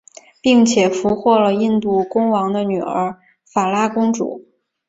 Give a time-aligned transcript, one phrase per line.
[0.41, 4.43] 并且俘获了印度公王的女儿法拉公主。